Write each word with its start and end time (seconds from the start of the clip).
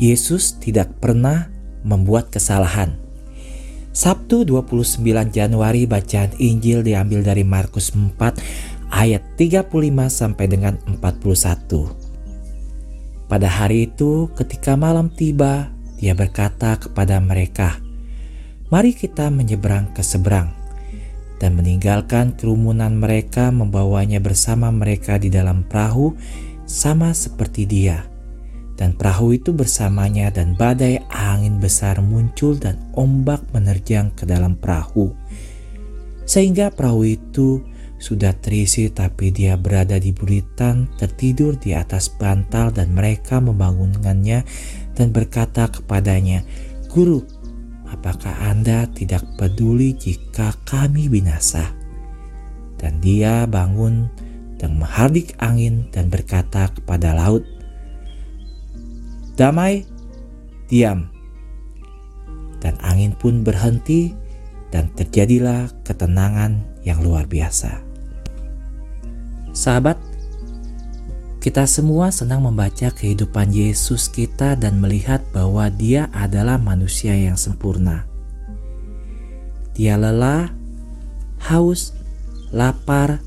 Yesus 0.00 0.56
tidak 0.56 0.96
pernah 0.96 1.52
membuat 1.84 2.32
kesalahan. 2.32 2.96
Sabtu 3.92 4.48
29 4.48 5.04
Januari 5.28 5.84
bacaan 5.84 6.32
Injil 6.40 6.80
diambil 6.80 7.20
dari 7.20 7.44
Markus 7.44 7.92
4 7.92 8.16
ayat 8.96 9.20
35 9.36 9.68
sampai 10.08 10.46
dengan 10.48 10.80
41. 10.88 13.28
Pada 13.28 13.48
hari 13.52 13.92
itu 13.92 14.32
ketika 14.40 14.72
malam 14.72 15.12
tiba, 15.12 15.68
dia 16.00 16.16
berkata 16.16 16.80
kepada 16.80 17.20
mereka, 17.20 17.76
"Mari 18.72 18.96
kita 18.96 19.28
menyeberang 19.28 19.92
ke 19.92 20.00
seberang." 20.00 20.56
Dan 21.36 21.60
meninggalkan 21.60 22.40
kerumunan 22.40 22.96
mereka 22.96 23.52
membawanya 23.52 24.16
bersama 24.16 24.72
mereka 24.72 25.20
di 25.20 25.28
dalam 25.28 25.60
perahu 25.68 26.16
sama 26.64 27.12
seperti 27.12 27.68
dia 27.68 28.09
dan 28.80 28.96
perahu 28.96 29.36
itu 29.36 29.52
bersamanya 29.52 30.32
dan 30.32 30.56
badai 30.56 31.04
angin 31.12 31.60
besar 31.60 32.00
muncul 32.00 32.56
dan 32.56 32.80
ombak 32.96 33.44
menerjang 33.52 34.08
ke 34.16 34.24
dalam 34.24 34.56
perahu. 34.56 35.12
Sehingga 36.24 36.72
perahu 36.72 37.04
itu 37.04 37.60
sudah 38.00 38.32
terisi 38.40 38.88
tapi 38.88 39.28
dia 39.28 39.60
berada 39.60 40.00
di 40.00 40.16
buritan 40.16 40.88
tertidur 40.96 41.60
di 41.60 41.76
atas 41.76 42.08
bantal 42.08 42.72
dan 42.72 42.96
mereka 42.96 43.36
membangunkannya 43.44 44.48
dan 44.96 45.12
berkata 45.12 45.68
kepadanya, 45.68 46.40
Guru, 46.88 47.20
apakah 47.92 48.32
Anda 48.48 48.88
tidak 48.96 49.28
peduli 49.36 49.92
jika 49.92 50.56
kami 50.64 51.12
binasa? 51.12 51.68
Dan 52.80 52.96
dia 53.04 53.44
bangun 53.44 54.08
dan 54.56 54.80
menghardik 54.80 55.36
angin 55.36 55.92
dan 55.92 56.08
berkata 56.08 56.72
kepada 56.72 57.12
laut, 57.12 57.44
damai, 59.40 59.88
diam. 60.68 61.08
Dan 62.60 62.76
angin 62.84 63.16
pun 63.16 63.40
berhenti 63.40 64.12
dan 64.68 64.92
terjadilah 64.92 65.72
ketenangan 65.80 66.60
yang 66.84 67.00
luar 67.00 67.24
biasa. 67.24 67.80
Sahabat, 69.56 69.96
kita 71.40 71.64
semua 71.64 72.12
senang 72.12 72.44
membaca 72.44 72.92
kehidupan 72.92 73.48
Yesus 73.48 74.12
kita 74.12 74.60
dan 74.60 74.76
melihat 74.76 75.24
bahwa 75.32 75.72
dia 75.72 76.12
adalah 76.12 76.60
manusia 76.60 77.16
yang 77.16 77.40
sempurna. 77.40 78.04
Dia 79.72 79.96
lelah, 79.96 80.52
haus, 81.48 81.96
lapar, 82.52 83.24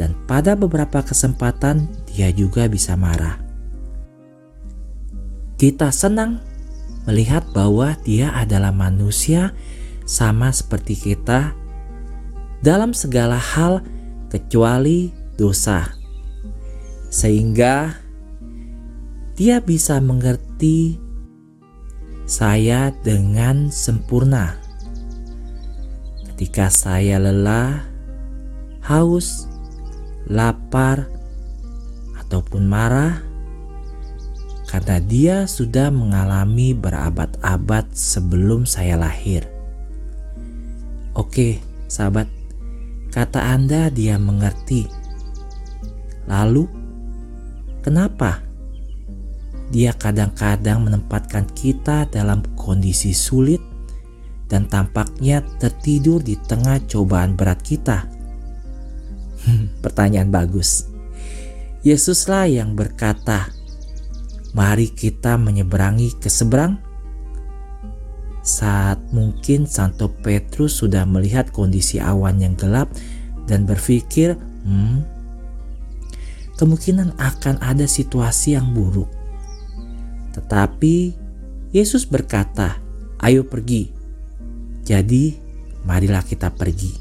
dan 0.00 0.16
pada 0.24 0.56
beberapa 0.56 1.04
kesempatan 1.04 1.92
dia 2.08 2.32
juga 2.32 2.64
bisa 2.72 2.96
marah. 2.96 3.45
Kita 5.56 5.88
senang 5.88 6.44
melihat 7.08 7.48
bahwa 7.56 7.96
Dia 8.04 8.28
adalah 8.36 8.76
manusia 8.76 9.56
sama 10.04 10.52
seperti 10.52 11.00
kita 11.00 11.56
dalam 12.60 12.92
segala 12.92 13.40
hal 13.40 13.80
kecuali 14.28 15.16
dosa, 15.40 15.96
sehingga 17.08 17.96
Dia 19.32 19.64
bisa 19.64 19.96
mengerti 19.96 21.00
saya 22.28 22.92
dengan 23.00 23.72
sempurna. 23.72 24.60
Ketika 26.36 26.68
saya 26.68 27.16
lelah, 27.16 27.80
haus, 28.84 29.48
lapar, 30.28 31.08
ataupun 32.20 32.68
marah, 32.68 33.24
karena 34.66 34.98
dia 34.98 35.36
sudah 35.46 35.94
mengalami 35.94 36.74
berabad-abad 36.74 37.86
sebelum 37.94 38.66
saya 38.66 38.98
lahir. 38.98 39.46
Oke, 41.16 41.62
sahabat, 41.86 42.26
kata 43.14 43.40
Anda 43.56 43.88
dia 43.88 44.18
mengerti. 44.20 44.90
Lalu, 46.26 46.66
kenapa 47.80 48.42
dia 49.70 49.94
kadang-kadang 49.94 50.84
menempatkan 50.84 51.46
kita 51.54 52.10
dalam 52.10 52.42
kondisi 52.58 53.14
sulit 53.14 53.62
dan 54.50 54.66
tampaknya 54.66 55.46
tertidur 55.62 56.20
di 56.20 56.34
tengah 56.36 56.82
cobaan 56.90 57.38
berat 57.38 57.62
kita? 57.62 58.04
Pertanyaan 59.86 60.28
bagus. 60.28 60.90
Yesuslah 61.86 62.50
yang 62.50 62.74
berkata, 62.74 63.55
Mari 64.56 64.88
kita 64.88 65.36
menyeberangi 65.36 66.16
ke 66.16 66.32
seberang. 66.32 66.80
Saat 68.40 69.12
mungkin 69.12 69.68
Santo 69.68 70.08
Petrus 70.08 70.80
sudah 70.80 71.04
melihat 71.04 71.52
kondisi 71.52 72.00
awan 72.00 72.40
yang 72.40 72.56
gelap 72.56 72.88
dan 73.44 73.68
berpikir, 73.68 74.32
hmm, 74.64 75.04
kemungkinan 76.56 77.20
akan 77.20 77.60
ada 77.60 77.84
situasi 77.84 78.56
yang 78.56 78.72
buruk. 78.72 79.12
Tetapi 80.32 81.12
Yesus 81.76 82.08
berkata, 82.08 82.80
"Ayo 83.20 83.44
pergi." 83.44 83.92
Jadi, 84.86 85.36
marilah 85.84 86.24
kita 86.24 86.48
pergi. 86.54 86.96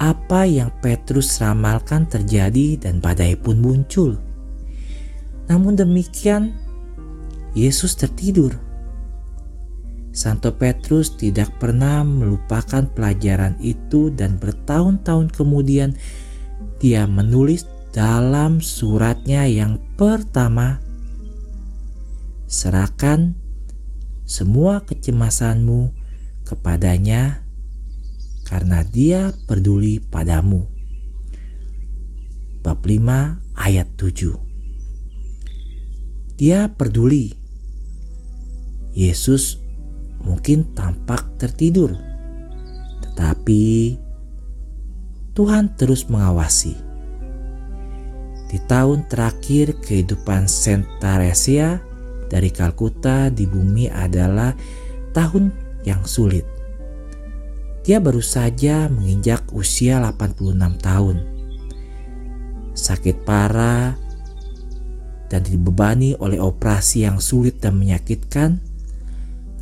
Apa 0.00 0.48
yang 0.48 0.72
Petrus 0.80 1.38
ramalkan 1.38 2.08
terjadi 2.08 2.80
dan 2.80 2.98
badai 2.98 3.36
pun 3.36 3.60
muncul. 3.60 4.29
Namun 5.50 5.74
demikian, 5.74 6.54
Yesus 7.58 7.98
tertidur. 7.98 8.54
Santo 10.14 10.54
Petrus 10.54 11.18
tidak 11.18 11.50
pernah 11.58 12.06
melupakan 12.06 12.86
pelajaran 12.86 13.58
itu 13.58 14.14
dan 14.14 14.38
bertahun-tahun 14.38 15.34
kemudian 15.34 15.98
dia 16.78 17.06
menulis 17.10 17.66
dalam 17.90 18.62
suratnya 18.62 19.50
yang 19.50 19.82
pertama, 19.98 20.78
serahkan 22.46 23.34
semua 24.22 24.86
kecemasanmu 24.86 25.90
kepadanya 26.46 27.42
karena 28.46 28.86
dia 28.86 29.34
peduli 29.50 29.98
padamu. 29.98 30.70
Bab 32.62 32.86
5 32.86 33.58
ayat 33.58 33.88
7 33.98 34.49
dia 36.40 36.72
peduli. 36.72 37.36
Yesus 38.96 39.60
mungkin 40.24 40.72
tampak 40.72 41.36
tertidur, 41.36 41.92
tetapi 43.04 44.00
Tuhan 45.36 45.76
terus 45.76 46.08
mengawasi. 46.08 46.72
Di 48.48 48.58
tahun 48.64 49.04
terakhir 49.12 49.84
kehidupan 49.84 50.48
Saint 50.48 50.88
Teresia 50.96 51.84
dari 52.32 52.48
Kalkuta 52.48 53.28
di 53.28 53.44
bumi 53.44 53.92
adalah 53.92 54.56
tahun 55.12 55.52
yang 55.84 56.08
sulit. 56.08 56.48
Dia 57.84 58.00
baru 58.00 58.24
saja 58.24 58.88
menginjak 58.88 59.44
usia 59.52 60.00
86 60.00 60.56
tahun. 60.80 61.16
Sakit 62.72 63.28
parah 63.28 64.09
dan 65.30 65.46
dibebani 65.46 66.18
oleh 66.18 66.42
operasi 66.42 67.06
yang 67.06 67.22
sulit 67.22 67.62
dan 67.62 67.78
menyakitkan, 67.78 68.58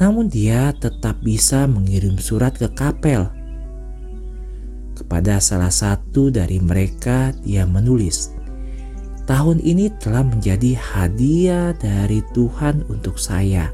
namun 0.00 0.32
dia 0.32 0.72
tetap 0.72 1.20
bisa 1.20 1.68
mengirim 1.68 2.16
surat 2.16 2.56
ke 2.56 2.72
kapel. 2.72 3.28
Kepada 4.96 5.38
salah 5.38 5.70
satu 5.70 6.32
dari 6.32 6.58
mereka, 6.58 7.36
dia 7.44 7.68
menulis, 7.68 8.32
"Tahun 9.28 9.60
ini 9.60 9.92
telah 10.00 10.24
menjadi 10.24 10.74
hadiah 10.74 11.76
dari 11.76 12.24
Tuhan 12.32 12.88
untuk 12.88 13.20
saya, 13.20 13.70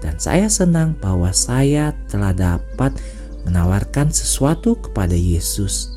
dan 0.00 0.16
saya 0.16 0.48
senang 0.48 0.96
bahwa 0.98 1.30
saya 1.36 1.92
telah 2.08 2.32
dapat 2.32 2.96
menawarkan 3.44 4.08
sesuatu 4.10 4.74
kepada 4.80 5.14
Yesus." 5.14 5.92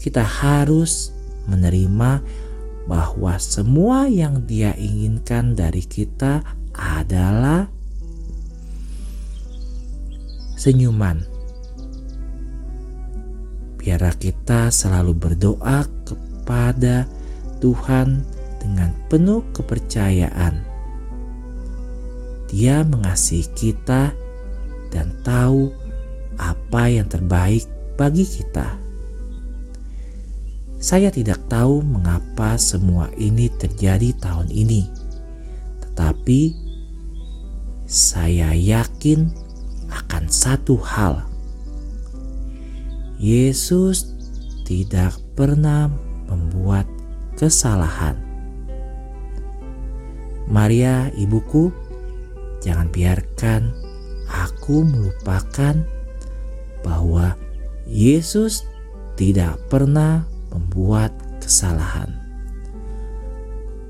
Kita 0.00 0.24
harus 0.24 1.14
menerima 1.48 2.20
bahwa 2.84 3.40
semua 3.40 4.04
yang 4.08 4.44
Dia 4.44 4.76
inginkan 4.76 5.56
dari 5.56 5.80
kita 5.80 6.44
adalah 6.76 7.68
senyuman. 10.60 11.24
Biarlah 13.80 14.16
kita 14.16 14.72
selalu 14.72 15.12
berdoa 15.12 15.84
kepada 16.08 17.04
Tuhan 17.60 18.24
dengan 18.60 18.92
penuh 19.12 19.44
kepercayaan. 19.52 20.64
Dia 22.48 22.80
mengasihi 22.84 23.44
kita 23.52 24.12
dan 24.88 25.12
tahu 25.20 25.68
apa 26.40 26.88
yang 26.88 27.08
terbaik 27.08 27.68
bagi 27.96 28.24
kita. 28.24 28.83
Saya 30.84 31.08
tidak 31.08 31.40
tahu 31.48 31.80
mengapa 31.80 32.60
semua 32.60 33.08
ini 33.16 33.48
terjadi 33.48 34.12
tahun 34.20 34.52
ini, 34.52 34.84
Tetapi 35.80 36.40
saya 37.88 38.52
yakin 38.52 39.32
akan 39.88 40.28
satu 40.28 40.76
hal. 40.76 41.24
Yesus 43.16 44.12
tidak 44.68 45.16
pernah 45.32 45.88
membuat 46.28 46.84
kesalahan. 47.40 48.20
Maria, 50.44 51.08
ibuku, 51.16 51.72
jangan 52.60 52.92
biarkan 52.92 53.72
aku 54.28 54.84
melupakan 54.84 55.80
bahwa 56.84 57.40
Yesus 57.88 58.68
tidak 59.16 59.56
pernah 59.72 60.33
membuat 60.54 61.10
kesalahan. 61.42 62.14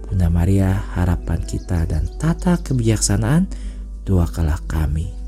Bunda 0.09 0.33
Maria, 0.33 0.73
harapan 0.97 1.45
kita 1.45 1.85
dan 1.85 2.09
tata 2.17 2.59
kebijaksanaan, 2.61 3.47
doakanlah 4.09 4.61
kami 4.65 5.24